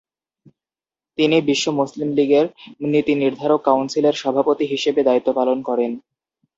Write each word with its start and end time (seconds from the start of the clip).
তিনি 1.17 1.37
বিশ্ব 1.41 1.65
মুসলিম 1.71 2.09
লীগের 2.13 2.45
নীতিনির্ধারক 2.91 3.61
কাউন্সিলের 3.65 4.15
সভাপতি 4.15 4.65
হিসেবে 4.65 5.01
দায়িত্ব 5.03 5.29
পালন 5.33 5.57
করেন। 5.61 5.91